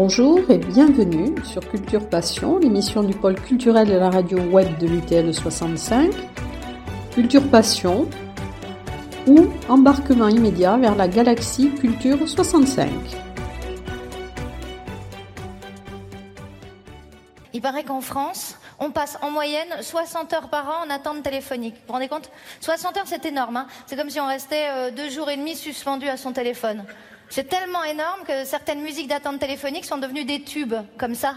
[0.00, 4.86] Bonjour et bienvenue sur Culture Passion, l'émission du pôle culturel de la radio web de
[4.86, 6.12] l'UTL 65.
[7.10, 8.08] Culture Passion
[9.26, 12.88] ou embarquement immédiat vers la galaxie Culture 65.
[17.52, 21.74] Il paraît qu'en France, on passe en moyenne 60 heures par an en attente téléphonique.
[21.74, 22.30] Vous vous rendez compte?
[22.60, 23.56] 60 heures, c'est énorme.
[23.56, 26.84] Hein c'est comme si on restait euh, deux jours et demi suspendu à son téléphone.
[27.30, 31.34] C'est tellement énorme que certaines musiques d'attente téléphonique sont devenues des tubes, comme ça.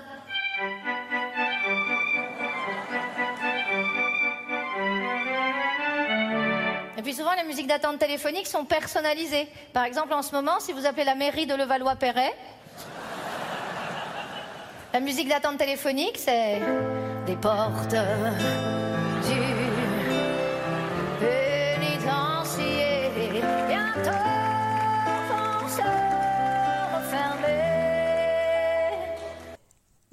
[6.98, 9.48] Et puis souvent, les musiques d'attente téléphonique sont personnalisées.
[9.74, 12.34] Par exemple, en ce moment, si vous appelez la mairie de Levallois-Perret,
[14.94, 16.62] la musique d'attente téléphonique, c'est
[17.26, 17.96] des portes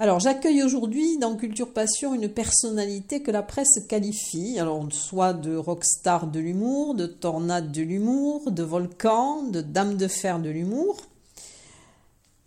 [0.01, 5.57] Alors j'accueille aujourd'hui dans Culture Passion une personnalité que la presse qualifie, alors soit de
[5.57, 10.99] rockstar de l'humour, de tornade de l'humour, de volcan, de dame de fer de l'humour.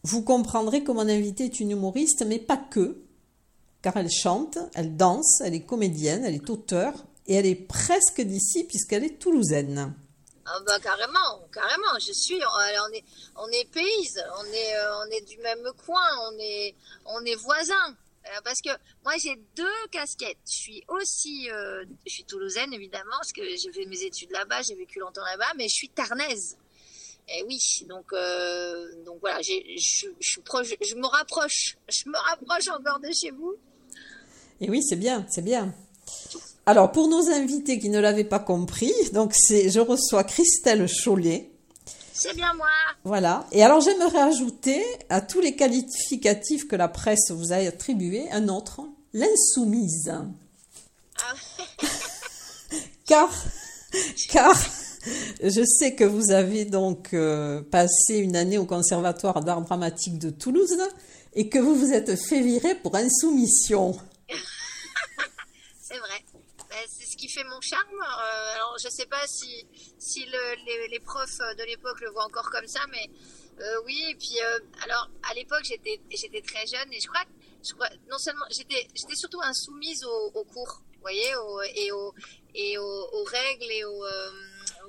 [0.04, 3.02] Vous comprendrez que mon invité est une humoriste, mais pas que,
[3.82, 8.22] car elle chante, elle danse, elle est comédienne, elle est auteure, et elle est presque
[8.22, 9.94] d'ici puisqu'elle est toulousaine.
[10.54, 11.98] Ah bah carrément, carrément.
[12.00, 13.04] Je suis, on est,
[13.38, 17.36] on est payse, on est, euh, on est du même coin, on est, on est
[17.36, 17.96] voisins.
[18.26, 18.70] Euh, Parce que
[19.04, 20.38] moi j'ai deux casquettes.
[20.46, 24.62] Je suis aussi, euh, je suis toulousaine évidemment parce que j'ai fait mes études là-bas,
[24.62, 26.58] j'ai vécu longtemps là-bas, mais je suis tarnaise.
[27.30, 29.54] Et oui, donc, euh, donc voilà, je,
[30.20, 33.56] je proche, je me rapproche, je me rapproche encore de chez vous.
[34.60, 35.74] Et oui, c'est bien, c'est bien.
[36.66, 41.52] Alors, pour nos invités qui ne l'avaient pas compris, donc c'est, je reçois Christelle Chollet.
[42.14, 42.68] C'est bien moi.
[43.04, 43.48] Voilà.
[43.52, 48.48] Et alors, j'aimerais ajouter à tous les qualificatifs que la presse vous a attribués un
[48.48, 48.82] autre,
[49.14, 50.14] l'insoumise.
[51.18, 51.34] Ah,
[53.08, 53.30] Car,
[54.30, 54.56] car,
[55.44, 60.30] je sais que vous avez donc euh, passé une année au Conservatoire d'art dramatique de
[60.30, 60.78] Toulouse
[61.34, 63.98] et que vous vous êtes fait virer pour insoumission.
[65.82, 66.24] c'est vrai.
[67.22, 68.02] Qui fait mon charme.
[68.02, 69.68] Euh, alors je sais pas si,
[70.00, 73.08] si le- les, profs de l'époque le voient encore comme ça, mais
[73.60, 74.04] euh, oui.
[74.10, 77.30] Et puis euh, alors à l'époque j'étais très jeune et je crois que
[77.64, 81.30] je crois non seulement j'étais surtout insoumise aux, cours, voyez,
[81.76, 82.14] et aux
[82.56, 84.04] et aux, règles et aux,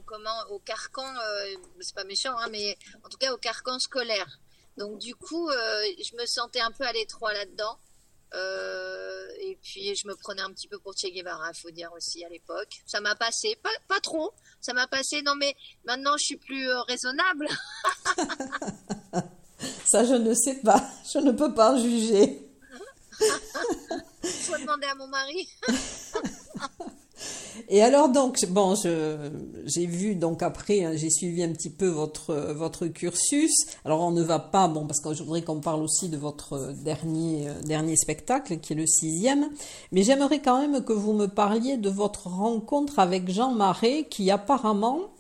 [0.07, 1.15] comment aux carcans.
[1.19, 4.39] euh, c'est pas méchant, hein, mais en tout cas aux carcans scolaires.
[4.79, 7.79] Donc du coup je me sentais un peu à l'étroit là-dedans.
[8.35, 12.25] Euh, et puis je me prenais un petit peu pour Che Guevara, faut dire aussi
[12.25, 12.83] à l'époque.
[12.87, 15.23] Ça m'a passé, pas, pas trop, ça m'a passé.
[15.23, 15.55] Non mais
[15.85, 17.49] maintenant je suis plus euh, raisonnable.
[19.85, 20.83] Ça, je ne sais pas.
[21.13, 22.49] Je ne peux pas juger.
[24.23, 25.49] Faut demander à mon mari.
[27.69, 28.75] Et alors donc, bon,
[29.65, 33.53] j'ai vu donc après, hein, j'ai suivi un petit peu votre votre cursus.
[33.85, 36.73] Alors on ne va pas, bon, parce que je voudrais qu'on parle aussi de votre
[36.83, 39.51] dernier euh, dernier spectacle qui est le sixième.
[39.93, 44.31] Mais j'aimerais quand même que vous me parliez de votre rencontre avec Jean Marais, qui
[44.31, 45.13] apparemment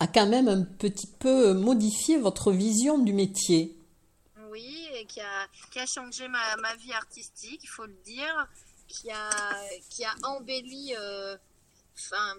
[0.00, 3.76] a quand même un petit peu modifié votre vision du métier.
[4.50, 8.48] Oui, et qui a, qui a changé ma, ma vie artistique, il faut le dire,
[8.92, 9.30] qui a,
[9.90, 11.36] qui a embelli, euh,
[11.96, 12.36] enfin,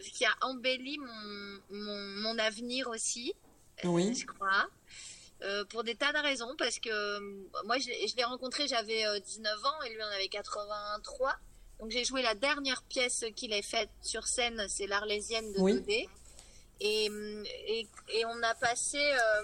[0.00, 3.34] qui a embelli mon, mon, mon avenir aussi,
[3.84, 4.14] euh, Oui.
[4.14, 4.66] je crois.
[5.42, 7.18] Euh, pour des tas de raisons, parce que
[7.64, 11.34] moi je, l'ai- je l'ai rencontré, j'avais euh, 19 ans et lui en avait 83.
[11.78, 15.74] Donc j'ai joué la dernière pièce qu'il ait faite sur scène, c'est l'Arlésienne de Oui.
[15.74, 16.08] Daudet.
[16.80, 19.42] Et, hum, et, et on a passé, euh,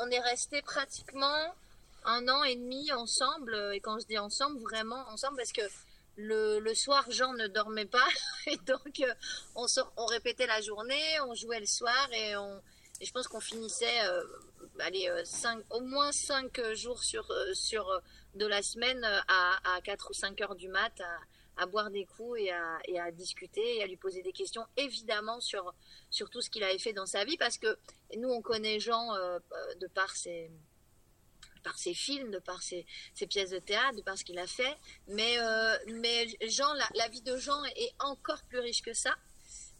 [0.00, 1.54] on est resté pratiquement
[2.04, 3.54] un an et demi ensemble.
[3.74, 5.62] Et quand je dis ensemble, vraiment ensemble, parce que
[6.16, 8.08] le, le soir, Jean ne dormait pas.
[8.46, 9.14] Et donc, euh,
[9.54, 12.60] on, on répétait la journée, on jouait le soir et, on,
[13.00, 14.22] et je pense qu'on finissait euh,
[14.80, 17.98] allez, euh, cinq, au moins cinq jours sur, euh, sur euh,
[18.34, 21.90] de la semaine euh, à, à 4 ou 5 heures du mat à, à boire
[21.90, 25.74] des coups et à, et à discuter et à lui poser des questions, évidemment, sur,
[26.10, 27.78] sur tout ce qu'il avait fait dans sa vie, parce que
[28.16, 30.50] nous, on connaît Jean euh, euh, de par ses
[31.62, 34.46] par ses films, de par ses, ses pièces de théâtre, de par ce qu'il a
[34.46, 34.76] fait.
[35.08, 39.14] Mais, euh, mais Jean, la, la vie de Jean est encore plus riche que ça.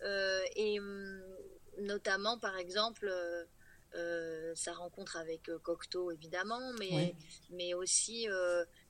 [0.02, 1.22] Euh, et hum,
[1.78, 3.08] notamment, par exemple,
[3.94, 7.14] euh, sa rencontre avec Cocteau, évidemment, mais, Oui.
[7.50, 8.26] mais aussi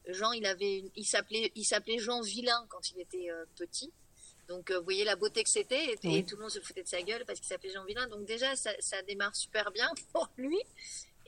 [0.09, 3.93] Jean, il avait, une- il s'appelait, il s'appelait Jean Villain quand il était petit.
[4.49, 6.17] Donc, vous voyez la beauté que c'était, et, Oui.
[6.17, 8.07] et tout le monde se foutait de sa gueule parce qu'il s'appelait Jean Villain.
[8.09, 10.59] Donc déjà, ça, ça démarre super bien pour lui.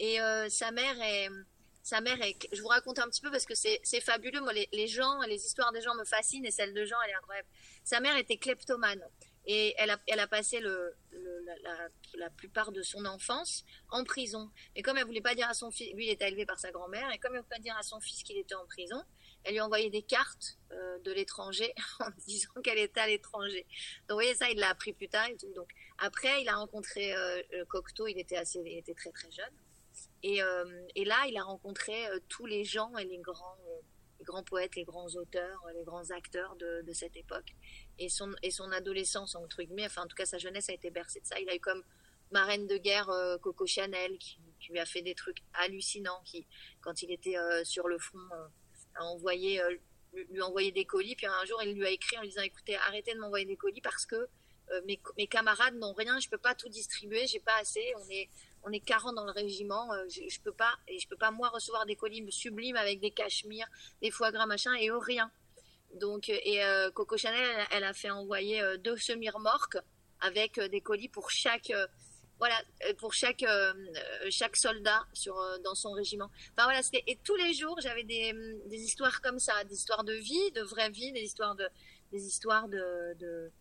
[0.00, 1.28] Et euh, sa mère est,
[1.82, 4.40] sa mère est, je vous raconte un petit peu parce que c'est fabuleux.
[4.40, 7.14] Moi, les, gens, les histoires des gens me fascinent et celle de Jean, elle est
[7.14, 7.48] incroyable.
[7.84, 9.04] Sa mère était kleptomane
[9.44, 14.50] et elle a, elle a passé la, plupart de son enfance en prison.
[14.74, 16.70] Et comme elle voulait pas dire à son fils, lui il était élevé par sa
[16.70, 19.02] grand-mère, et comme elle voulait pas dire à son fils qu'il était en prison,
[19.44, 23.66] elle lui a envoyé des cartes euh, de l'étranger en disant qu'elle était à l'étranger.
[24.08, 25.52] Donc vous voyez ça, il l'a appris plus tard et tout.
[25.54, 25.68] Donc
[25.98, 29.52] après, il a rencontré euh, Cocteau, il était assez, il était très très jeune.
[30.22, 30.64] Et, euh,
[30.94, 33.56] et là, il a rencontré euh, tous les gens et les grands,
[34.18, 37.54] les grands poètes, les grands auteurs, les grands acteurs de, cette époque.
[37.98, 40.90] Et son, et son adolescence, entre guillemets, enfin en tout cas sa jeunesse a été
[40.90, 41.40] bercée de ça.
[41.40, 41.82] Il a eu comme
[42.30, 43.10] marraine de guerre
[43.42, 44.38] Coco Chanel qui,
[44.68, 46.46] lui a fait des trucs hallucinants, qui
[46.80, 48.18] quand il était sur le front
[48.94, 49.60] a envoyé
[50.12, 51.16] lui des colis.
[51.16, 53.56] Puis un jour, il lui a écrit en lui disant écoutez, arrêtez de m'envoyer des
[53.56, 54.16] colis parce que
[54.72, 57.92] euh, mes, mes, camarades n'ont rien, je peux pas tout distribuer, j'ai pas assez.
[57.98, 58.28] On est
[58.62, 61.30] on est 40 dans le régiment, euh, je, je, peux pas et je peux pas
[61.30, 63.68] moi recevoir des colis sublimes avec des cachemires,
[64.02, 65.30] des foie gras machin et rien.
[65.94, 69.78] Donc et euh, Coco Chanel, elle, a fait envoyer deux semi-remorques
[70.20, 71.72] avec des colis pour chaque
[72.40, 72.58] voilà,
[72.88, 73.72] euh, pour chaque, euh,
[74.30, 76.30] chaque soldat sur, euh, dans son régiment.
[76.56, 78.32] Enfin voilà, et tous les jours, j'avais des,
[78.64, 81.68] des, histoires comme ça, des histoires de vie, de vraie vie, des histoires de,
[82.10, 83.52] des histoires de, de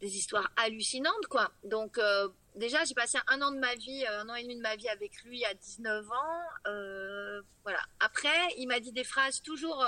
[0.00, 1.50] des histoires hallucinantes, quoi.
[1.64, 2.28] Donc, euh,
[2.58, 4.88] déjà, j'ai passé un an de ma vie, un an et demi de ma vie
[4.88, 6.40] avec lui à 19 ans.
[6.66, 7.80] Euh, voilà.
[8.00, 9.84] Après, il m'a dit des phrases toujours,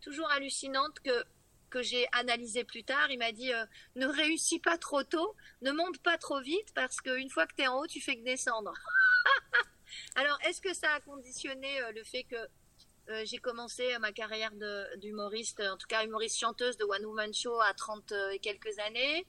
[0.00, 1.24] toujours hallucinantes que
[1.68, 3.64] que j'ai analysé plus tard, il m'a dit euh,
[3.96, 7.62] ne réussis pas trop tôt, ne monte pas trop vite parce qu'une fois que tu
[7.62, 8.72] es en haut, tu fais que descendre.
[10.16, 12.36] Alors, est-ce que ça a conditionné euh, le fait que
[13.10, 14.52] euh, j'ai commencé ma carrière
[14.96, 19.26] d'humoriste, en tout cas humoriste chanteuse de One Woman Show à 30 et quelques années?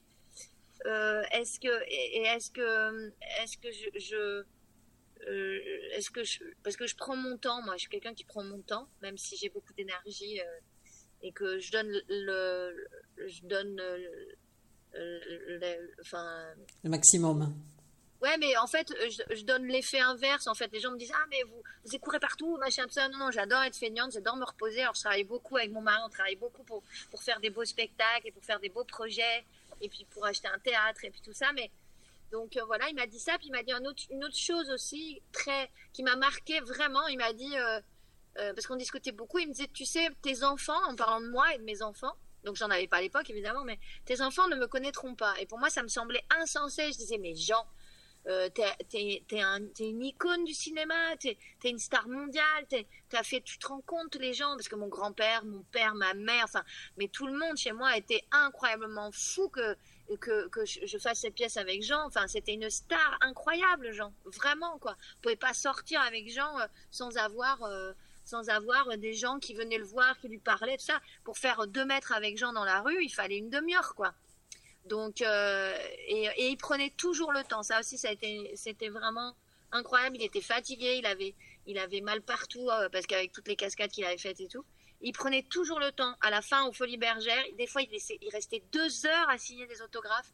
[0.84, 3.12] Est-ce que et, est-ce que
[3.42, 4.44] est-ce que je, je
[5.94, 8.42] est-ce que je parce que je prends mon temps, moi je suis quelqu'un qui prend
[8.42, 10.40] mon temps, même si j'ai beaucoup d'énergie
[11.22, 12.88] et que je donne le,
[13.26, 14.36] je donne le,
[14.94, 17.54] le, enfin le maximum.
[18.22, 20.46] Ouais, mais en fait, je, je donne l'effet inverse.
[20.46, 23.08] En fait, les gens me disent ah mais vous vous courez partout, machin tout ça.
[23.08, 24.82] Non non, j'adore être feignante, j'adore me reposer.
[24.82, 27.64] Alors je travaille beaucoup avec mon mari, on travaille beaucoup pour pour faire des beaux
[27.64, 29.44] spectacles et pour faire des beaux projets
[29.80, 31.52] et puis pour acheter un théâtre et puis tout ça.
[31.52, 31.70] Mais
[32.32, 33.72] donc euh, voilà, il m'a dit ça, puis il m'a dit
[34.10, 37.06] une autre chose aussi très qui m'a marqué vraiment.
[37.08, 37.80] Il m'a dit euh,
[38.38, 41.28] euh, parce qu'on discutait beaucoup, il me disait, tu sais, tes enfants, en parlant de
[41.28, 44.48] moi et de mes enfants, donc j'en avais pas à l'époque évidemment, mais tes enfants
[44.48, 45.34] ne me connaîtront pas.
[45.40, 46.92] Et pour moi, ça me semblait insensé.
[46.92, 47.66] Je disais, mais Jean,
[48.26, 52.66] euh, t'es es, un, une icône du cinéma, t'es es une star mondiale,
[53.22, 56.44] fait, tu te rends compte les gens, parce que mon grand-père, mon père, ma mère,
[56.44, 56.64] enfin,
[56.96, 59.76] mais tout le monde chez moi était incroyablement fou que
[60.18, 62.04] que, que je, fasse cette pièce avec Jean.
[62.06, 64.92] Enfin, c'était une star incroyable, Jean, vraiment quoi.
[64.92, 67.92] Vous pouvez pas sortir avec Jean euh, sans avoir euh,
[68.24, 71.00] sans avoir des gens qui venaient le voir, qui lui parlaient, tout ça.
[71.24, 74.14] Pour faire deux mètres avec Jean dans la rue, il fallait une demi-heure, quoi.
[74.86, 75.76] Donc, euh,
[76.08, 77.62] et, il prenait toujours le temps.
[77.62, 79.34] Ça aussi, c'était vraiment
[79.72, 80.16] incroyable.
[80.16, 81.34] Il était fatigué, il avait,
[81.66, 84.64] il avait mal partout euh, parce qu'avec toutes les cascades qu'il avait faites et tout,
[85.00, 86.14] il prenait toujours le temps.
[86.20, 89.80] À la fin, aux Folies Bergères, des fois, il, restait deux heures à signer des
[89.82, 90.32] autographes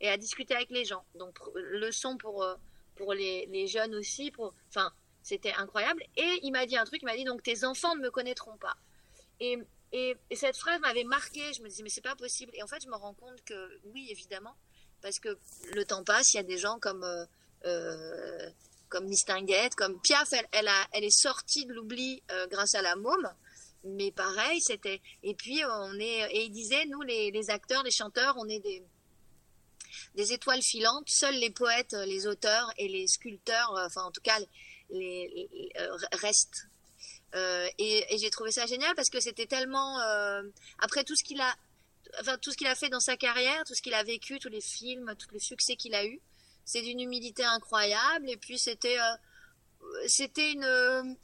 [0.00, 1.04] et à discuter avec les gens.
[1.14, 2.54] Donc, leçon pour euh,
[2.96, 4.32] pour les, les jeunes aussi,
[4.68, 6.02] enfin, c'était incroyable.
[6.16, 8.56] Et il m'a dit un truc, il m'a dit donc tes enfants ne me connaîtront
[8.56, 8.76] pas.
[9.40, 9.58] Et,
[9.92, 11.52] et, cette phrase m'avait marqué.
[11.52, 12.52] Je me disais mais c'est pas possible.
[12.54, 14.56] Et en fait je me rends compte que oui évidemment
[15.00, 15.38] parce que
[15.74, 16.34] le temps passe.
[16.34, 17.24] Il y a des gens comme euh,
[17.66, 18.50] euh
[18.88, 20.32] comme Mistinguette, comme Piaf.
[20.52, 23.30] Elle, a, elle est sortie de l'oubli euh, grâce à la môme.
[23.84, 25.02] Mais pareil, c'était.
[25.22, 26.34] Et puis on est.
[26.34, 28.82] Et il disait nous les, les acteurs, les chanteurs, on est des
[30.14, 31.08] des étoiles filantes.
[31.08, 34.38] Seuls les poètes, les auteurs et les sculpteurs, euh, enfin en tout cas
[34.90, 36.67] les, les euh, restent.
[37.34, 40.42] Euh, et, j'ai trouvé ça génial parce que c'était tellement euh,
[40.78, 41.54] après tout ce qu'il a,
[42.20, 45.14] enfin tout a fait dans sa carrière, tout ce qu'il a vécu, tous les films,
[45.18, 46.20] tous les succès qu'il a eu,
[46.64, 48.30] c'est d'une humilité incroyable.
[48.30, 51.16] Et puis c'était, euh, c'était une,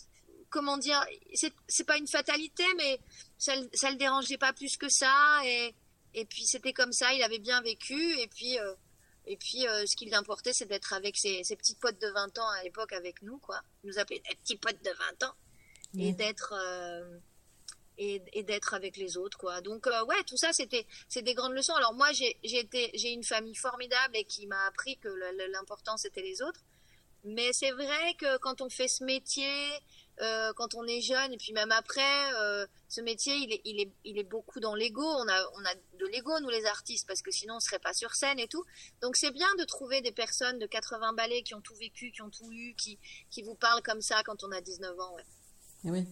[0.51, 1.03] comment dire,
[1.35, 3.01] c'est pas une fatalité, mais
[3.39, 5.41] ça, ça le dérangeait pas plus que ça.
[5.45, 5.75] Et,
[6.13, 8.19] et puis c'était comme ça, il avait bien vécu.
[8.21, 8.59] Et puis
[9.27, 12.39] et puis, euh, ce qui l'importait, c'est d'être avec ses, ses, petites potes de 20
[12.39, 13.61] ans à l'époque avec nous, quoi.
[13.83, 15.35] Il nous appelait des petits potes de 20 ans.
[15.99, 17.19] Et d'être, euh,
[17.99, 19.61] et, et d'être avec les autres, quoi.
[19.61, 21.75] Donc, euh, ouais, tout ça, c'était, c'est des grandes leçons.
[21.75, 25.09] Alors, moi, j'ai, j'ai été, j'ai une famille formidable et qui m'a appris que
[25.53, 26.61] l'important, c'était les autres.
[27.25, 29.49] Mais c'est vrai que quand on fait ce métier,
[30.21, 33.81] euh, quand on est jeune et puis même après euh, ce métier il est, il
[33.81, 37.09] est, il est beaucoup dans l'ego on a, on a de l'ego nous les artistes
[37.09, 38.65] parce que sinon on serait pas sur scène et tout
[39.03, 42.23] donc c'est bien de trouver des personnes de 80 ballets qui ont tout vécu qui
[42.23, 42.97] ont tout eu qui,
[43.29, 45.25] qui vous parlent comme ça quand on a 19 ans ouais.
[45.85, 46.05] Eh oui.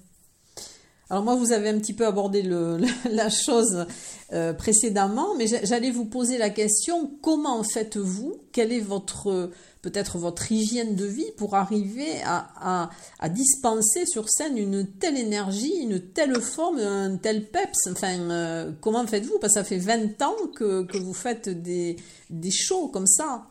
[1.11, 2.79] Alors moi, vous avez un petit peu abordé le,
[3.11, 3.87] la chose
[4.33, 9.50] euh, précédemment, mais j'allais vous poser la question, comment faites-vous Quelle est votre
[9.83, 12.88] peut-être votre hygiène de vie pour arriver à,
[13.19, 17.88] à, dispenser sur scène une telle énergie, une telle forme, un tel peps?
[17.91, 21.97] Enfin, euh, comment faites-vous Parce que ça fait 20 ans que, que vous faites des,
[22.31, 23.49] des shows comme ça.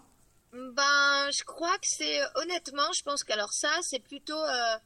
[0.53, 4.77] Ben, je crois que c'est honnêtement, je pense qu'alors ça, c'est plutôt euh,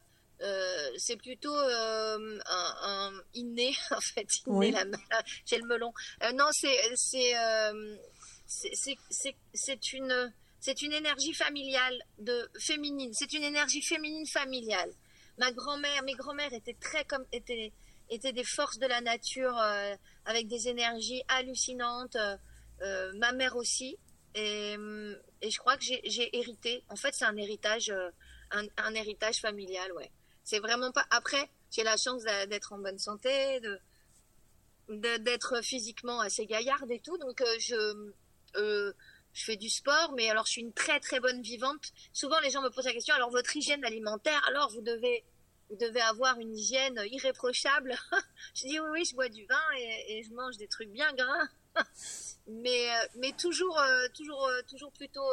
[0.42, 4.84] euh, c'est plutôt euh, un, un, inné en fait inné la
[5.46, 5.92] j'ai le melon.
[6.24, 7.34] Euh, non c'est c'est
[9.54, 13.12] c'est une c'est une énergie familiale de féminine.
[13.14, 14.92] C'est une énergie féminine familiale.
[15.38, 17.72] Ma grand-mère mes grand-mères étaient très comme étaient
[18.10, 19.56] étaient des forces de la nature
[20.26, 22.16] avec des énergies hallucinantes
[23.14, 23.96] ma mère aussi.
[24.34, 24.76] Et,
[25.40, 26.84] et je crois que j'ai hérité.
[26.90, 27.90] En fait c'est un héritage
[28.50, 30.10] un, un héritage familial ouais
[30.46, 31.04] c'est vraiment pas.
[31.10, 33.78] Après, j'ai la chance d'être en bonne santé, de
[35.18, 37.18] d'être physiquement assez gaillarde et tout.
[37.18, 38.12] Donc, euh, je,
[38.54, 38.92] euh,
[39.32, 41.92] je fais du sport, mais alors je suis une très très bonne vivante.
[42.12, 45.24] Souvent, les gens me posent la question alors, votre hygiène alimentaire, alors vous devez,
[45.68, 47.96] vous devez avoir une hygiène irréprochable.
[48.54, 51.48] je dis oui, oui, je bois du vin et, je mange des trucs bien gras.
[52.46, 53.82] mais, euh, mais toujours,
[54.14, 55.28] toujours, toujours plutôt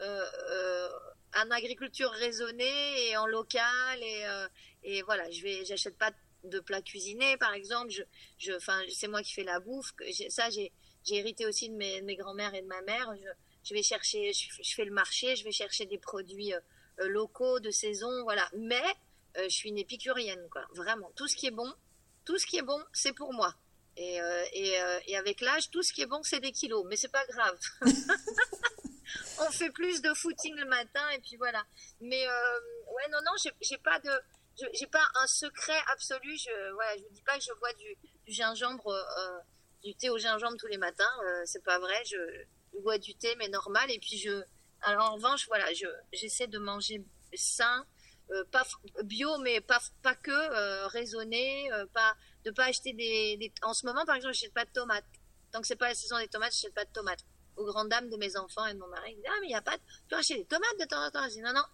[0.00, 4.48] en agriculture raisonnée et en local et, euh,
[4.84, 6.12] et voilà je vais j'achète pas
[6.44, 8.02] de plats cuisinés par exemple je
[8.38, 8.52] je
[8.90, 9.92] c'est moi qui fais la bouffe
[10.28, 10.72] ça j'ai
[11.04, 13.28] j'ai hérité aussi de mes, mes grands-mères et de ma mère je,
[13.64, 16.60] je vais chercher je, fais le marché je vais chercher des produits euh,
[17.00, 18.48] euh, locaux de saison voilà.
[18.56, 18.82] Mais
[19.38, 21.12] je suis une épicurienne quoi vraiment.
[21.14, 21.70] Tout ce qui est bon
[22.24, 23.54] tout ce qui est bon c'est pour moi.
[23.98, 24.18] Et,
[24.52, 24.74] et,
[25.06, 26.86] et avec l'âge tout ce qui est bon c'est des kilos.
[26.88, 27.58] Mais c'est pas grave
[29.40, 31.64] on fait plus de footing le matin et puis voilà.
[32.00, 32.60] Mais euh,
[32.94, 34.10] ouais, non, non, j'ai pas de,
[34.72, 36.36] j'ai pas un secret absolu.
[36.36, 39.38] Je, voilà, je vous dis pas que je bois du, gingembre, euh,
[39.82, 41.04] du thé au gingembre tous les matins.
[41.24, 42.02] Euh, c'est pas vrai.
[42.04, 42.16] Je,
[42.82, 43.90] bois du thé mais normal.
[43.90, 44.42] Et puis je,
[44.82, 47.02] alors en revanche, voilà, je, j'essaie de manger
[47.34, 47.86] sain.
[48.50, 48.64] pas
[49.04, 52.14] bio mais pas pas que raisonné pas
[52.44, 55.04] de pas acheter des, des, en ce moment par exemple j'achète pas de tomates
[55.52, 57.24] tant que c'est pas la saison des tomates j'achète pas de tomates
[57.56, 59.16] aux grandes dames de mes enfants et de mon mari.
[59.18, 59.82] Ils ah, mais il n'y a pas de...
[59.82, 61.24] Tu peux acheter des tomates de temps en temps.
[61.24, 61.64] Je dis, non, non.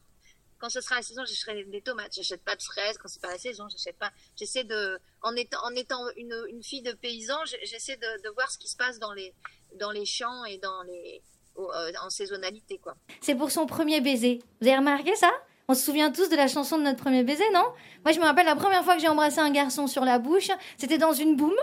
[0.58, 2.14] Quand ce sera la saison, j'achèterai des tomates.
[2.14, 2.96] J'achète pas de fraises.
[2.98, 4.12] Quand c'est pas la saison, j'achète pas.
[4.36, 8.50] J'essaie de, en étant, en étant une, une fille de paysan, j'essaie de, de, voir
[8.50, 9.34] ce qui se passe dans les,
[9.80, 11.20] dans les champs et dans les,
[11.58, 12.94] euh, en saisonnalité, quoi.
[13.20, 14.40] C'est pour son premier baiser.
[14.60, 15.30] Vous avez remarqué ça?
[15.68, 17.64] On se souvient tous de la chanson de notre premier baiser, non?
[18.04, 20.50] Moi, je me rappelle la première fois que j'ai embrassé un garçon sur la bouche,
[20.76, 21.54] c'était dans une boum,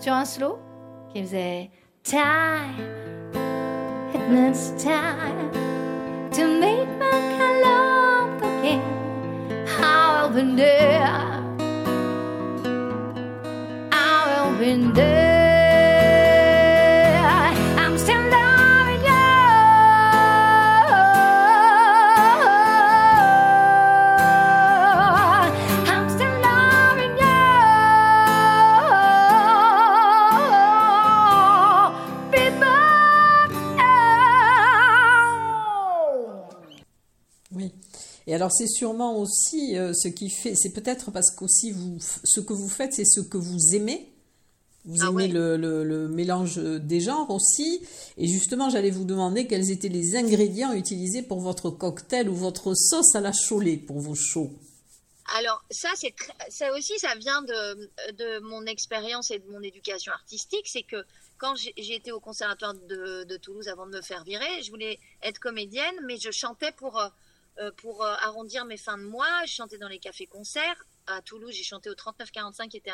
[0.00, 0.58] sur un slow,
[1.12, 1.70] qui faisait
[2.02, 3.13] Time
[4.16, 5.50] it's time
[6.30, 8.82] to make my love again.
[9.80, 11.06] I'll be there.
[13.92, 15.23] I'll be there.
[38.44, 42.52] Alors c'est sûrement aussi euh, ce qui fait, c'est peut-être parce qu'aussi vous, ce que
[42.52, 44.12] vous faites, c'est ce que vous aimez.
[44.84, 47.80] Vous ah aimez le, le, mélange des genres aussi.
[48.18, 52.74] Et justement, j'allais vous demander quels étaient les ingrédients utilisés pour votre cocktail ou votre
[52.74, 54.52] sauce à la Cholet pour vos shows.
[55.38, 56.14] Alors ça, c'est
[56.50, 60.66] ça aussi, ça vient de, de mon expérience et de mon éducation artistique.
[60.68, 61.02] C'est que
[61.38, 65.00] quand j'ai été au conservatoire de, de, Toulouse avant de me faire virer, je voulais
[65.22, 67.08] être comédienne, mais je chantais pour euh,
[67.76, 69.44] pour euh, arrondir mes fins de mois.
[69.46, 70.84] Je chantais dans les cafés-concerts.
[71.06, 72.92] À Toulouse, j'ai chanté au 3945, qui était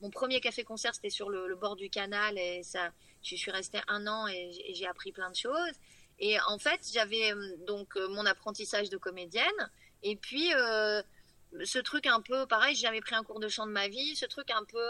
[0.00, 2.38] mon premier café-concert, c'était sur le, bord du canal.
[2.38, 2.90] Et ça,
[3.22, 5.72] je suis restée un an et j'ai appris plein de choses.
[6.18, 9.70] Et en fait, j'avais euh, donc mon apprentissage de comédienne.
[10.02, 13.72] Et puis, ce truc un peu, pareil, j'ai jamais pris un cours de chant de
[13.72, 14.16] ma vie.
[14.16, 14.82] Ce truc un peu,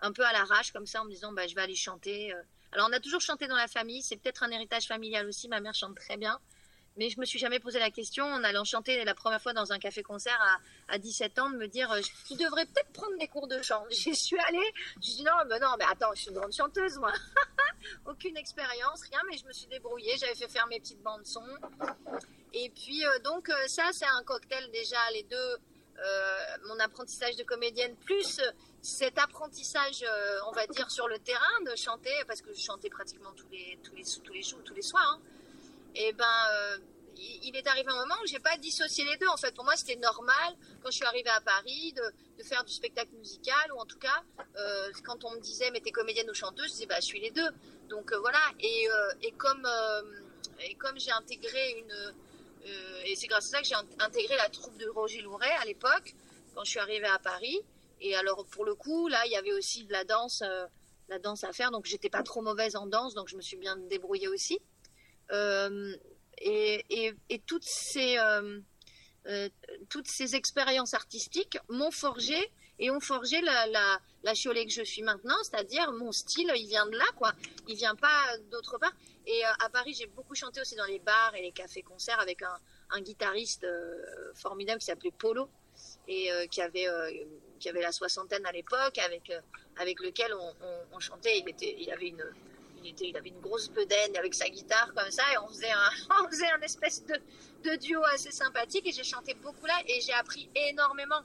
[0.00, 2.32] un peu à l'arrache, comme ça, en me disant, bah, je vais aller chanter.
[2.70, 4.02] Alors, on a toujours chanté dans la famille.
[4.02, 5.48] C'est peut-être un héritage familial aussi.
[5.48, 6.38] Ma mère chante très bien.
[6.96, 9.72] Mais je me suis jamais posé la question en allant chanter la première fois dans
[9.72, 10.38] un café-concert
[10.88, 13.62] à, à 17 ans de me dire euh, tu devrais peut-être prendre des cours de
[13.62, 13.84] chant.
[13.90, 16.98] J'y suis allée, je dis non, mais non, mais attends, je suis une grande chanteuse
[16.98, 17.12] moi.
[18.06, 21.44] Aucune expérience, rien, mais je me suis débrouillée, j'avais fait faire mes petites bandes son.
[22.52, 25.56] Et puis euh, donc euh, ça c'est un cocktail déjà les deux
[26.66, 28.40] mon apprentissage de comédienne plus
[28.80, 30.02] cet apprentissage
[30.48, 33.78] on va dire sur le terrain de chanter parce que je chantais pratiquement tous les
[33.82, 35.20] tous les tous les jours tous les soirs.
[35.20, 35.39] Hein
[35.94, 36.78] et ben euh,
[37.20, 39.28] il est arrivé un moment où j'ai pas dissocié les deux.
[39.28, 42.02] En fait, pour moi, c'était normal quand je suis arrivée à Paris de,
[42.38, 44.22] de, faire du spectacle musical ou en tout cas
[44.56, 47.20] euh, quand on me disait mais t'es comédienne ou chanteuse, je disais bah je suis
[47.20, 47.48] les deux.
[47.88, 48.40] Donc euh, voilà.
[48.60, 50.02] Et, euh, et comme euh,
[50.60, 54.48] et comme j'ai intégré une euh, et c'est grâce à ça que j'ai intégré la
[54.48, 56.14] troupe de Roger Louret à l'époque
[56.54, 57.60] quand je suis arrivée à Paris.
[58.00, 60.42] Et alors pour le coup là, il y avait aussi de la danse,
[61.08, 61.70] la danse à faire.
[61.70, 64.58] Donc j'étais pas trop mauvaise en danse, donc je me suis bien débrouillée aussi.
[65.32, 65.96] Euh,
[66.42, 67.14] et,
[67.46, 68.60] toutes ces euh,
[69.26, 69.48] euh,
[69.90, 73.66] toutes ces expériences artistiques m'ont forgé et ont forgé la,
[74.22, 77.34] la, chiolée que je suis maintenant, c'est-à-dire mon style, il vient de là, quoi.
[77.68, 78.94] Il vient pas d'autre part.
[79.26, 83.00] Et à Paris, j'ai beaucoup chanté aussi dans les bars et les cafés-concerts avec un,
[83.02, 83.66] guitariste
[84.34, 85.48] formidable qui s'appelait Polo
[86.08, 86.88] et qui avait
[87.58, 89.30] qui avait la soixantaine à l'époque, avec
[89.76, 91.38] avec lequel on, on, on, chantait.
[91.38, 92.24] Il était, il avait une
[92.82, 95.70] il, était, il avait une grosse bedaine avec sa guitare comme ça et on faisait
[95.70, 95.90] un,
[96.24, 97.14] on faisait un espèce de,
[97.64, 101.22] de duo assez sympathique et j'ai chanté beaucoup là et j'ai appris énormément.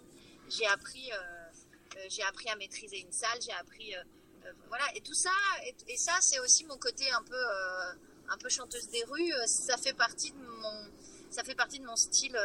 [0.50, 5.14] J'ai appris, euh, euh, appris à maîtriser une salle, j'ai appris, euh, voilà, et tout
[5.14, 5.32] ça,
[5.88, 7.44] et, ça c'est aussi mon côté un peu,
[8.30, 10.88] un peu chanteuse des rues, ça fait partie de mon,
[11.32, 12.38] ça fait partie de mon style,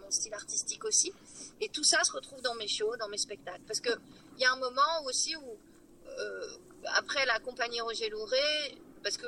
[0.00, 1.12] mon style artistique aussi.
[1.60, 3.90] Et tout ça se retrouve dans mes shows, dans mes spectacles, parce que
[4.36, 5.58] il y a un moment aussi où
[6.94, 9.26] après la compagnie Roger Louret, parce que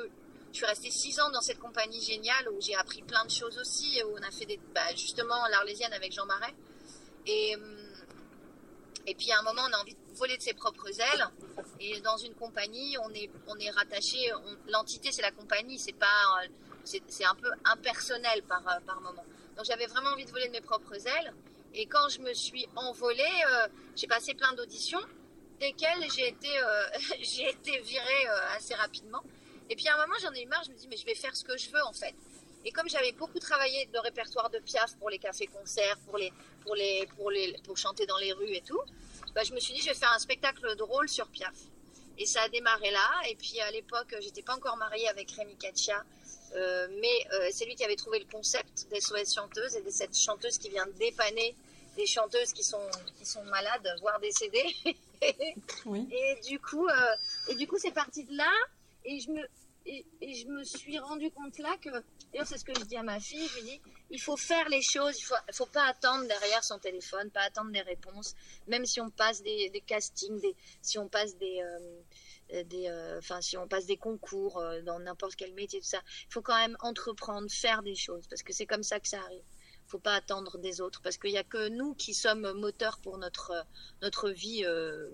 [0.51, 3.57] je suis restée six ans dans cette compagnie géniale où j'ai appris plein de choses
[3.57, 6.53] aussi, où on a fait des, bah, justement l'Arlésienne avec Jean Marais.
[7.25, 7.55] Et,
[9.07, 11.27] et puis à un moment, on a envie de voler de ses propres ailes.
[11.79, 14.17] Et dans une compagnie, on est, on est rattaché,
[14.67, 16.41] l'entité c'est la compagnie, c'est pas,
[16.83, 19.25] c'est un peu impersonnel par, par moment.
[19.55, 21.33] Donc j'avais vraiment envie de voler de mes propres ailes.
[21.73, 24.99] Et quand je me suis envolée, euh, j'ai passé plein d'auditions
[25.61, 26.83] desquelles j'ai été, euh,
[27.21, 29.23] j'ai été virée euh, assez rapidement.
[29.69, 31.15] Et puis à un moment, j'en ai eu marre, je me dis, mais je vais
[31.15, 32.15] faire ce que je veux en fait.
[32.65, 36.31] Et comme j'avais beaucoup travaillé le répertoire de Piaf pour les cafés-concerts, pour, les,
[36.63, 38.81] pour, les, pour, les, pour chanter dans les rues et tout,
[39.33, 41.55] bah, je me suis dit, je vais faire un spectacle drôle sur Piaf.
[42.17, 43.09] Et ça a démarré là.
[43.29, 46.03] Et puis à l'époque, j'étais pas encore mariée avec Rémi Katia,
[46.55, 49.89] euh, mais euh, c'est lui qui avait trouvé le concept des SOS chanteuses et de
[49.89, 51.55] cette chanteuse qui vient dépanner
[51.95, 54.75] des chanteuses qui sont, qui sont malades, voire décédées.
[56.11, 57.15] Et du coup, euh,
[57.47, 58.51] et du coup, c'est parti de là.
[59.05, 59.41] Et je me,
[59.85, 63.03] et, je me suis rendu compte là que, d'ailleurs, c'est ce que je dis à
[63.03, 63.47] ma fille.
[63.47, 65.19] Je lui dis, il faut faire les choses.
[65.19, 68.35] Il faut, faut pas attendre derrière son téléphone, pas attendre des réponses.
[68.67, 73.57] Même si on passe des, castings, des, si on passe des, euh, des, euh, si
[73.57, 77.49] on passe des concours dans n'importe quel métier, tout ça, il faut quand même entreprendre,
[77.51, 79.43] faire des choses, parce que c'est comme ça que ça arrive
[79.91, 83.17] faut pas attendre des autres parce qu'il y a que nous qui sommes moteurs pour
[83.17, 83.65] notre
[84.01, 85.09] notre vie euh,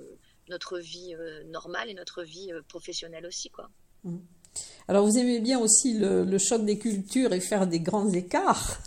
[0.49, 3.69] notre vie euh, normale et notre vie euh, professionnelle aussi quoi.
[4.03, 4.17] Mmh.
[4.87, 8.77] Alors vous aimez bien aussi le, le, choc des cultures et faire des grands écarts.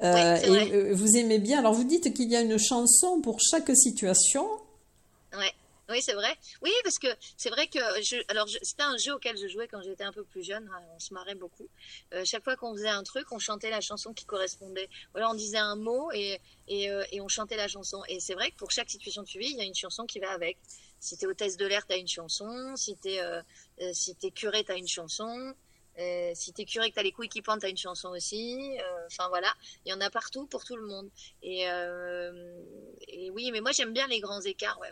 [0.00, 1.60] Oui, et vous aimez bien.
[1.60, 4.44] Alors vous dites qu'il y a une chanson pour chaque situation.
[5.92, 6.34] Oui, c'est vrai.
[6.62, 9.82] Oui, parce que c'est vrai que je, alors c'était un jeu auquel je jouais quand
[9.82, 10.66] j'étais un peu plus jeune.
[10.72, 11.68] Hein, on se marrait beaucoup.
[12.14, 14.88] Euh, chaque fois qu'on faisait un truc, on chantait la chanson qui correspondait.
[15.12, 18.02] Voilà, on disait un mot et et, euh, et on chantait la chanson.
[18.08, 20.18] Et c'est vrai que pour chaque situation de vie, il y a une chanson qui
[20.18, 20.58] va avec.
[20.98, 22.74] Si t'es hôtesse de l'air, t'as une chanson.
[22.76, 23.42] Si t'es euh,
[23.92, 25.54] si t'es curé, t'as une chanson.
[25.98, 28.78] Euh, si t'es curé que t'as les couilles qui pendent, t'as une chanson aussi.
[29.06, 29.52] Enfin voilà,
[29.84, 31.10] il y en a partout pour tout le monde.
[31.42, 32.62] Et, euh,
[33.08, 34.88] et oui, mais moi j'aime bien les grands écarts, ouais.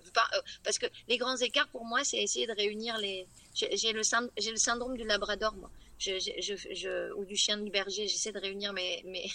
[0.62, 3.26] parce que les grands écarts pour moi, c'est essayer de réunir les.
[3.54, 5.70] J'ai le, le syndrome du Labrador, moi.
[6.00, 9.30] Je, je, je, ou du chien de berger, j'essaie de réunir mes, mes,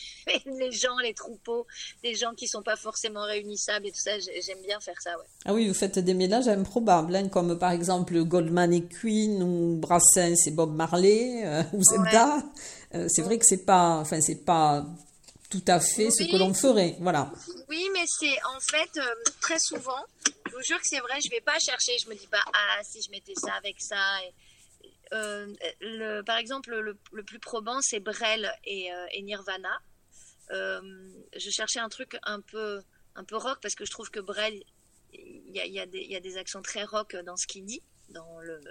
[0.45, 1.67] les gens, les troupeaux,
[2.03, 4.17] les gens qui sont pas forcément réunissables et tout ça.
[4.19, 5.25] J'aime bien faire ça, ouais.
[5.45, 9.77] Ah oui, vous faites des mélanges improbables, hein, comme par exemple Goldman et Queen ou
[9.77, 11.81] Brassens et Bob Marley euh, ou.
[12.01, 12.11] Ouais.
[12.95, 14.85] Euh, c'est vrai que c'est pas, enfin c'est pas
[15.49, 16.11] tout à fait oui.
[16.11, 17.31] ce que l'on ferait, voilà.
[17.69, 20.03] Oui, mais c'est en fait euh, très souvent.
[20.47, 21.19] Je vous jure que c'est vrai.
[21.21, 21.93] Je vais pas chercher.
[22.03, 23.95] Je me dis pas ah si je mettais ça avec ça.
[24.25, 24.33] Et,
[25.13, 29.79] euh, par exemple, le, plus probant, c'est Brel et, euh, Nirvana.
[30.51, 32.81] Euh, je cherchais un truc un peu,
[33.15, 34.63] un peu rock parce que je trouve que Brel,
[35.13, 38.61] il y a, des accents très rock dans ce qu'il dit, dans le,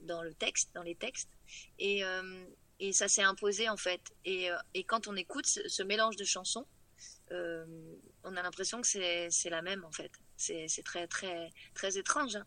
[0.00, 1.30] dans le texte, dans les textes.
[1.78, 2.02] Et,
[2.92, 4.00] ça s'est imposé en fait.
[4.24, 4.48] Et,
[4.86, 6.66] quand on écoute ce, ce mélange de chansons,
[7.30, 10.12] on a l'impression que c'est la même en fait.
[10.36, 12.36] C'est très, très, très étrange.
[12.36, 12.46] Hein.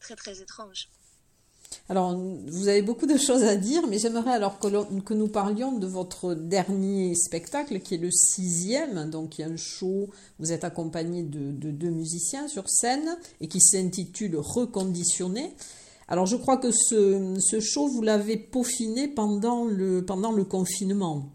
[0.00, 0.88] Très, très étrange.
[1.88, 5.86] Alors, vous avez beaucoup de choses à dire, mais j'aimerais alors que, nous parlions de
[5.86, 9.08] votre dernier spectacle, qui est le sixième.
[9.10, 13.16] Donc, il y a un show, vous êtes accompagné de, de deux musiciens sur scène,
[13.40, 15.54] et qui s'intitule Reconditionné.
[16.08, 20.02] Alors, je crois que ce, show, vous l'avez peaufiné pendant le,
[20.44, 21.30] confinement.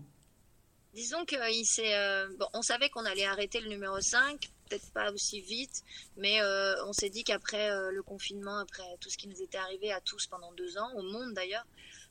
[0.96, 1.94] disons qu'il s'est.
[2.40, 4.50] bon, on savait qu'on allait arrêter le numéro 5,
[4.94, 5.84] pas aussi vite,
[6.18, 6.40] mais
[6.86, 10.28] on s'est dit qu'après le confinement, après tout ce qui nous était arrivé à tous
[10.28, 11.66] pendant deux ans, au monde d'ailleurs,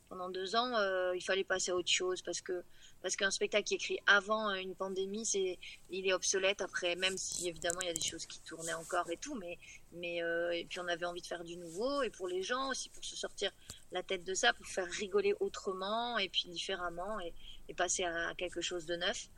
[0.09, 0.73] pendant deux ans,
[1.13, 2.63] il fallait passer à autre chose parce que
[3.03, 5.59] parce qu'un spectacle qui écrit avant euh, une pandémie, c'est,
[5.91, 9.11] il est obsolète après, même si évidemment il y a des choses qui tournaient encore
[9.11, 9.59] et tout, mais,
[9.93, 12.71] mais euh, et puis on avait envie de faire du nouveau et pour les gens
[12.71, 13.51] aussi pour se sortir
[13.91, 17.35] la tête de ça, pour faire rigoler autrement et puis différemment et,
[17.75, 19.31] passer à quelque chose de neuf.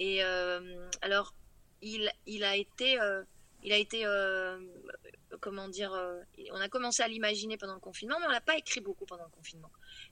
[0.00, 1.34] Et euh, alors
[1.82, 2.98] il, il a été
[3.62, 4.06] il a été,
[5.40, 5.92] comment dire,
[6.52, 9.24] on a commencé à l'imaginer pendant le confinement, mais on l'a pas écrit beaucoup pendant
[9.24, 9.70] le confinement.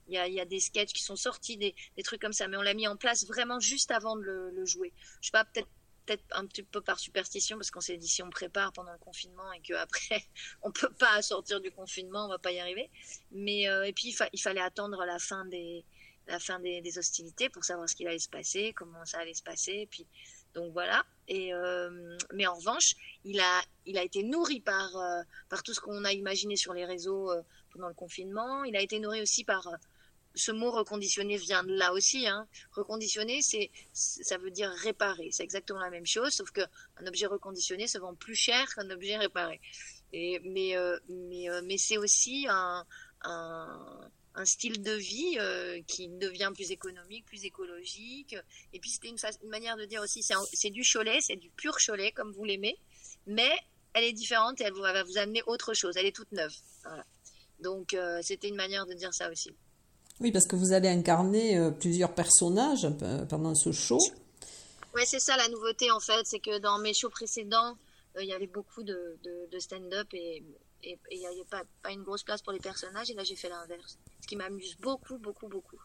[0.09, 2.75] Il y a, des sketchs qui sont sortis, des, trucs comme ça, mais on l'a
[2.75, 4.93] mis en place vraiment juste avant de le, jouer.
[5.21, 5.69] Je sais pas, peut-être
[6.07, 8.99] peut-être un petit peu par superstition parce qu'on s'est dit si on prépare pendant le
[8.99, 10.23] confinement et qu'après
[10.63, 12.91] on peut pas sortir du confinement, on va pas y arriver.
[13.31, 15.83] Mais euh, et puis il, fallait attendre la fin des
[16.27, 19.43] la fin des, hostilités pour savoir ce qu'il allait se passer, comment ça allait se
[19.43, 19.73] passer.
[19.73, 20.07] Et puis
[20.55, 21.05] donc voilà.
[21.29, 25.75] Et euh, mais en revanche, il a il a été nourri par euh, par tout
[25.75, 27.33] ce qu'on a imaginé sur les réseaux
[27.73, 28.65] pendant le confinement.
[28.65, 29.69] Il a été nourri aussi par
[30.35, 32.27] ce mot reconditionné vient de là aussi.
[32.27, 32.47] Hein.
[32.73, 35.29] Reconditionner, c'est, ça veut dire réparer.
[35.31, 39.17] C'est exactement la même chose, sauf qu'un objet reconditionné se vend plus cher qu'un objet
[39.17, 39.61] réparé.
[40.13, 42.85] Et, mais, euh, mais, euh, mais c'est aussi un,
[44.35, 48.37] un, style de vie euh, qui devient plus économique, plus écologique.
[48.73, 51.77] Et puis c'était une, une, manière de dire aussi, c'est, du Cholet, c'est du pur
[51.85, 52.79] Cholet comme vous l'aimez,
[53.27, 53.51] mais
[53.93, 55.97] elle est différente et elle, va vous amener autre chose.
[55.97, 56.55] Elle est toute neuve.
[56.83, 57.05] Voilà.
[57.61, 59.51] Donc c'était une manière de dire ça aussi.
[60.21, 63.99] Oui, parce que vous allez incarner euh, plusieurs personnages euh, pendant ce show.
[64.95, 67.77] Oui, c'est ça la nouveauté en fait, c'est que dans mes shows précédents,
[68.17, 70.45] euh, il y avait beaucoup de, de, stand-up et
[70.85, 73.49] il n'y avait pas, pas, une grosse place pour les personnages et là j'ai fait
[73.49, 73.99] l'inverse.
[74.21, 75.79] Ce qui m'amuse beaucoup, beaucoup, beaucoup.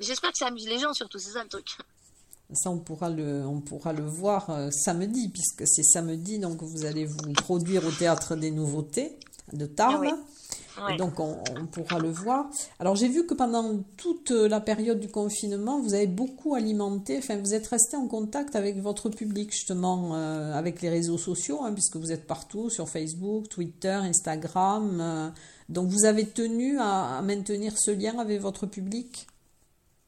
[0.00, 1.76] J'espère que ça amuse les gens surtout, c'est ça le truc.
[2.52, 7.04] Ça, on pourra le, on pourra le voir samedi, puisque c'est samedi, donc vous allez
[7.04, 9.18] vous produire au Théâtre des Nouveautés
[9.52, 10.06] de Tarbes.
[10.08, 10.16] Ah
[10.98, 12.50] donc on, pourra le voir.
[12.78, 17.36] Alors j'ai vu que pendant toute la période du confinement, vous avez beaucoup alimenté, enfin
[17.38, 21.72] vous êtes resté en contact avec votre public justement, euh, avec les réseaux sociaux, hein,
[21.72, 25.00] puisque vous êtes partout sur Facebook, Twitter, Instagram.
[25.00, 25.30] Euh.
[25.68, 29.26] donc vous avez tenu à, maintenir ce lien avec votre public?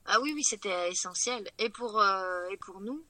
[0.07, 1.47] Ah oui, oui, c'était essentiel.
[1.59, 3.03] Et pour, euh, et pour nous,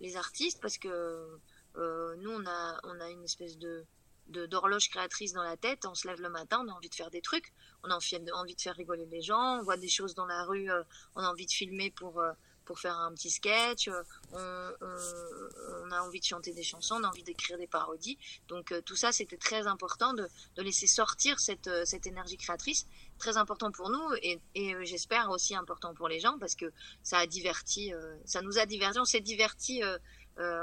[0.00, 1.38] les artistes, parce que
[1.76, 3.84] nous, on a, on a une espèce de
[4.28, 5.84] d'horloge créatrice dans la tête.
[5.86, 7.98] On se lève le matin, on a envie de faire des trucs, on a
[8.34, 10.82] envie de faire rigoler les gens, on voit des choses dans la rue, euh,
[11.14, 12.32] on a envie de filmer pour euh,
[12.64, 17.08] pour faire un petit sketch, euh, on, a envie de chanter des chansons, on a
[17.08, 18.16] envie d'écrire des parodies.
[18.48, 22.86] Donc tout ça, c'était très important de, de, laisser sortir cette, cette énergie créatrice,
[23.18, 27.18] très important pour nous et, et j'espère aussi important pour les gens parce que ça
[27.18, 27.92] a diverti,
[28.24, 29.82] ça nous a diverti, on s'est diverti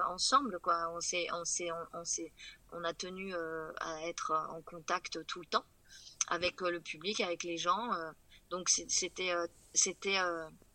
[0.07, 0.91] ensemble, quoi.
[0.95, 2.31] On s'est, on s'est, on, s'est,
[2.71, 5.65] on a tenu euh, à être en contact tout le temps
[6.27, 7.93] avec euh, le public, avec les gens.
[7.93, 8.11] Euh.
[8.49, 9.33] donc c'était
[9.73, 10.17] c'était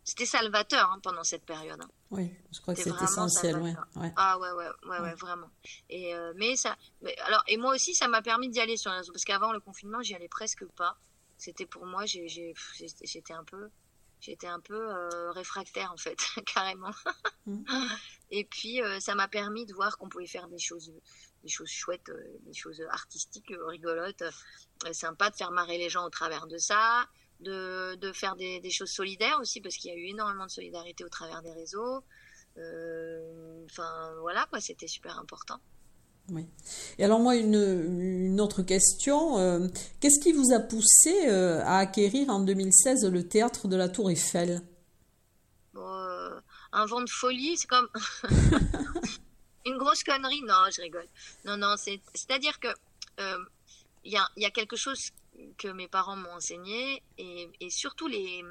[0.03, 1.79] c'était salvateur hein, pendant cette période.
[1.81, 1.89] Hein.
[2.11, 3.57] Oui, je crois que c'est essentiel.
[3.57, 3.75] Ouais,
[4.15, 5.49] Ah ouais, ouais, ouais, ouais, vraiment.
[5.89, 6.75] Et mais ça,
[7.25, 9.59] alors et moi aussi, ça m'a permis d'y aller sur les réseaux parce qu'avant le
[9.59, 10.97] confinement, j'y allais presque pas.
[11.37, 13.69] C'était pour moi, j'étais un peu,
[14.19, 14.87] j'étais un peu
[15.31, 16.17] réfractaire en fait,
[16.53, 16.91] carrément.
[17.45, 17.63] Mmh.
[18.31, 20.91] Et puis ça m'a permis de voir qu'on pouvait faire des choses
[21.43, 25.89] des choses chouettes, euh, des choses artistiques, euh, rigolotes, euh, sympa de faire marrer les
[25.89, 27.07] gens au travers de ça,
[27.39, 30.51] de, de faire des, des, choses solidaires aussi, parce qu'il y a eu énormément de
[30.51, 32.03] solidarité au travers des réseaux.
[33.65, 35.59] Enfin, voilà, quoi, c'était super important.
[36.29, 36.45] Oui.
[36.97, 39.69] Et alors moi, une, une autre question.
[39.99, 44.61] Qu'est-ce qui vous a poussé à acquérir en 2016 le théâtre de la Tour Eiffel?
[46.71, 47.89] Un vent de folie, c'est comme...
[49.65, 51.07] Une grosse connerie Non, je rigole.
[51.45, 52.67] Non, non, c'est-à-dire que
[53.19, 53.45] euh,
[54.03, 55.09] il y, a, y, a, quelque chose
[55.57, 58.43] que mes parents m'ont enseigné et, et, surtout les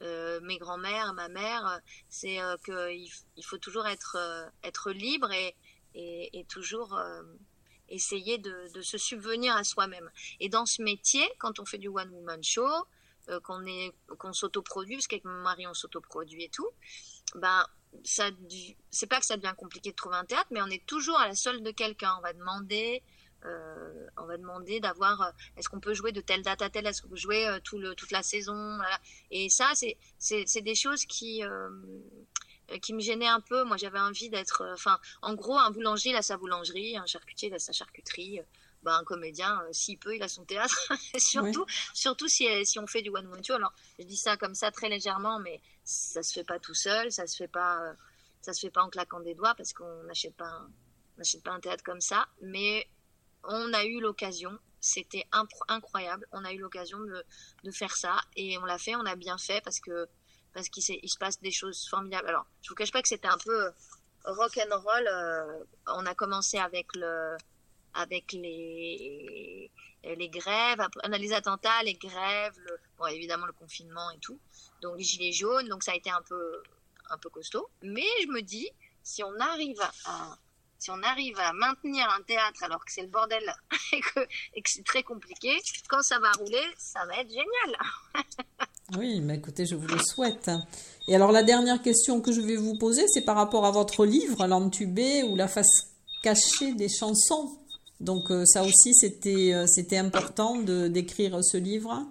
[0.00, 4.16] euh, mes grands-mères, ma mère, c'est euh, qu'il il faut toujours être
[4.64, 5.54] être libre et,
[5.94, 6.98] et, toujours
[7.88, 10.10] essayer de, se subvenir à soi-même.
[10.40, 12.68] Et dans ce métier, quand on fait du one woman show,
[13.44, 16.68] qu'on est qu'on s'autoproduit, parce qu'avec mon mari on s'autoproduit et tout,
[17.36, 17.64] ben
[18.04, 18.30] ça,
[18.90, 21.28] c'est pas que ça devient compliqué de trouver un théâtre, mais on est toujours à
[21.28, 22.14] la solde de quelqu'un.
[22.18, 23.02] On va demander,
[23.44, 26.86] euh, on va demander d'avoir, euh, est-ce qu'on peut jouer de telle date à telle,
[26.86, 28.78] est-ce qu'on peut jouer euh, tout le, toute la saison,
[29.30, 31.68] Et ça, c'est, des choses qui, euh,
[32.80, 33.64] qui me gênaient un peu.
[33.64, 37.48] Moi, j'avais envie d'être, enfin, en gros, un boulanger il a sa boulangerie, un charcutier
[37.48, 38.40] il a sa charcuterie.
[38.82, 40.76] bah, un comédien, euh, s'il peut, il a son théâtre.
[41.18, 43.54] surtout, surtout si, si on fait du one woman show.
[43.54, 47.12] Alors, je dis ça comme ça très légèrement, mais ça se fait pas tout seul,
[47.12, 47.94] ça se fait pas,
[48.40, 50.70] ça se fait pas en claquant des doigts parce qu'on n'achète pas, un,
[51.18, 52.26] n'achète pas un théâtre comme ça.
[52.40, 52.88] Mais
[53.44, 55.26] on a eu l'occasion, c'était
[55.68, 56.26] incroyable.
[56.32, 57.24] On a eu l'occasion de,
[57.64, 60.08] de, faire ça et on l'a fait, on a bien fait parce que
[60.52, 62.28] parce qu'il se passe des choses formidables.
[62.28, 63.70] Alors, je vous cache pas que c'était un peu
[64.24, 65.08] rock and roll.
[65.08, 67.36] Euh, on a commencé avec le
[67.94, 69.70] avec les
[70.04, 72.58] les grèves, les attentats, les grèves,
[72.98, 74.40] bon évidemment le confinement et tout.
[74.80, 76.62] Donc les gilets jaunes, donc ça a été un peu
[77.10, 77.70] un peu costaud.
[77.82, 78.68] Mais je me dis,
[79.02, 80.38] si on arrive à
[80.82, 83.54] si on arrive à maintenir un théâtre alors que c'est le bordel
[83.92, 84.20] et que,
[84.54, 85.56] et que c'est très compliqué,
[85.88, 87.78] quand ça va rouler, ça va être génial.
[88.98, 90.50] oui, mais écoutez, je vous le souhaite.
[91.08, 94.04] Et alors la dernière question que je vais vous poser, c'est par rapport à votre
[94.04, 97.58] livre, L'entubé ou la face cachée des chansons.
[98.00, 102.04] Donc euh, ça aussi, c'était euh, important d'écrire ce livre.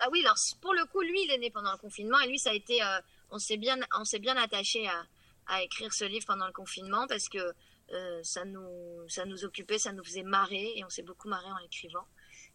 [0.00, 2.38] Ah oui, alors pour le coup, lui, il est né pendant le confinement et lui,
[2.38, 3.76] ça a été, euh, on s'est bien,
[4.20, 5.04] bien attaché à,
[5.48, 7.38] à, écrire ce livre pendant le confinement parce que
[8.22, 11.64] ça, nous, ça nous occupait, ça nous faisait marrer et on s'est beaucoup marré en
[11.64, 12.06] écrivant.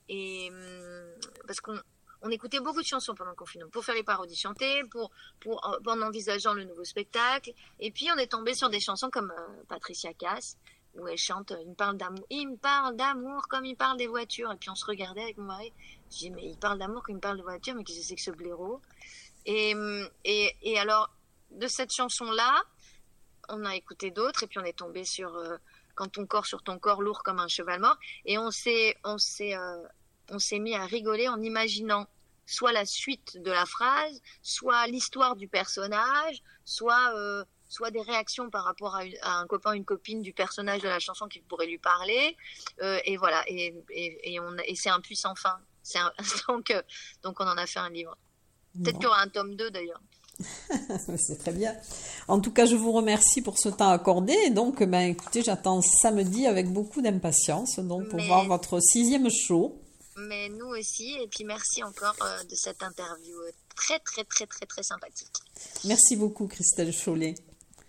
[0.07, 1.13] Et hum,
[1.47, 1.79] parce qu'on
[2.23, 5.61] on écoutait beaucoup de chansons pendant le confinement pour faire les parodies chantées, pour, pour,
[5.85, 7.51] en envisageant le nouveau spectacle.
[7.79, 10.57] Et puis on est tombé sur des chansons comme euh, Patricia Cass,
[10.95, 14.07] où elle chante Il me parle d'amour, il me parle d'amour comme il parle des
[14.07, 14.51] voitures.
[14.53, 15.73] Et puis on se regardait avec mon mari.
[16.11, 18.15] Je dis Mais il parle d'amour comme il parle de voitures, mais qu'est-ce que c'est
[18.15, 18.81] que ce blaireau?
[19.45, 19.75] Et,
[20.23, 21.13] et, alors,
[21.51, 22.63] de cette chanson-là,
[23.49, 25.57] on a écouté d'autres et puis on est tombé sur euh,
[25.95, 29.17] quand ton corps sur ton corps lourd comme un cheval mort et on s'est on
[29.17, 29.83] s'est euh,
[30.29, 32.07] on s'est mis à rigoler en imaginant
[32.45, 38.49] soit la suite de la phrase, soit l'histoire du personnage, soit euh, soit des réactions
[38.49, 41.79] par rapport à, un copain, une copine du personnage de la chanson qui pourrait lui
[41.79, 42.37] parler,
[42.79, 45.57] et voilà, et, et, on, et c'est un puissant fin.
[45.81, 45.97] C'est
[46.47, 46.71] donc,
[47.23, 48.15] donc on en a fait un livre.
[48.75, 50.01] Peut-être qu'il y aura un tome 2 d'ailleurs.
[51.17, 51.75] c'est très bien.
[52.27, 54.49] En tout cas, je vous remercie pour ce temps accordé.
[54.49, 59.79] Donc, ben, écoutez, j'attends samedi avec beaucoup d'impatience donc pour voir votre sixième show.
[60.17, 63.35] Mais nous aussi, et puis merci encore euh, de cette interview
[63.75, 65.33] très, très, très, très, très sympathique.
[65.85, 67.35] Merci beaucoup, Christelle Chollet.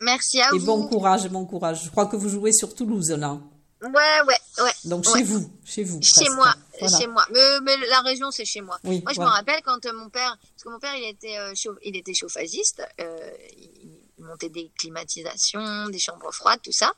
[0.00, 0.56] Merci à vous.
[0.56, 1.84] Et bon courage, bon courage.
[1.84, 3.38] Je crois que vous jouez sur Toulouse, là.
[3.82, 4.72] Ouais, ouais, ouais.
[4.86, 6.00] Donc chez vous, chez vous.
[6.00, 7.26] Chez moi, chez moi.
[7.62, 8.78] Mais, la région, c'est chez moi.
[8.82, 11.52] moi, je me rappelle quand euh, mon père, parce que mon père, il était, euh,
[11.82, 12.82] il était chauffagiste.
[13.00, 13.30] Euh,
[14.24, 16.92] monter des climatisations, des chambres froides, tout ça.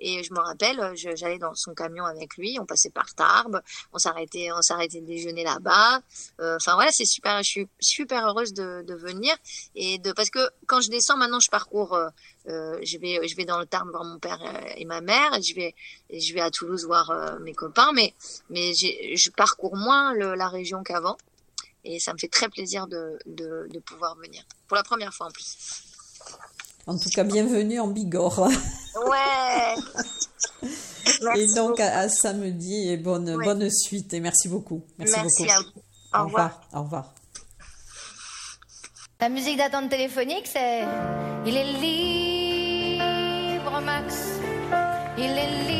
[0.00, 3.60] Et je me rappelle, j'allais dans son camion avec lui, on passait par Tarbes,
[3.92, 6.00] on s'arrêtait, on s'arrêtait de déjeuner là-bas.
[6.40, 9.34] Euh, enfin voilà, c'est super, je suis super heureuse de, venir
[9.74, 12.08] et de parce que quand je descends maintenant, je parcours, euh,
[12.48, 14.40] euh je vais, je vais dans le Tarn voir mon père
[14.76, 15.74] et ma mère, et je vais,
[16.12, 18.14] je vais à Toulouse voir euh, mes copains, mais
[18.50, 21.16] mais je parcours moins la région qu'avant.
[21.84, 24.44] Et ça me fait très plaisir de, de pouvoir venir.
[24.68, 25.91] Pour la première fois en plus.
[26.86, 28.48] En tout cas, bienvenue en Bigorre.
[29.08, 29.74] Ouais.
[31.36, 34.82] et donc à, samedi et bonne bonne suite et merci beaucoup.
[34.98, 35.44] Merci, beaucoup.
[35.50, 35.70] À vous.
[36.14, 36.60] Au, revoir.
[36.72, 37.14] Au revoir.
[39.20, 40.82] La musique d'attente téléphonique, c'est
[41.46, 41.72] il est
[43.44, 44.16] libre Max.
[45.16, 45.71] Il est libre.